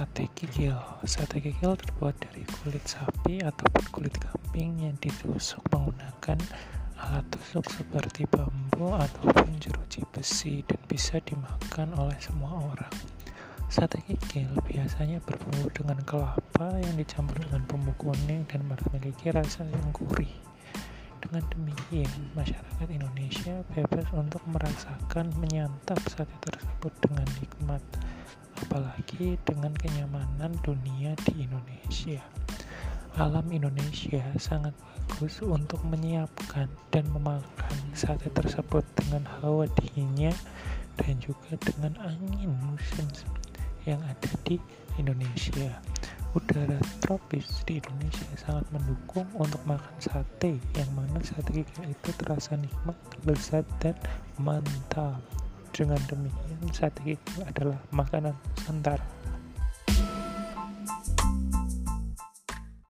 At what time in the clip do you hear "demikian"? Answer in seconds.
21.52-22.32, 56.10-56.58